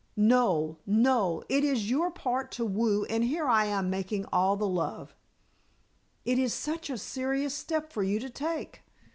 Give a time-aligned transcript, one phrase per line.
[0.17, 4.65] Noel, Noel, it is your part to woo, and here am I making all the
[4.65, 5.13] love."
[6.25, 8.81] "It is such a serious step for you to take."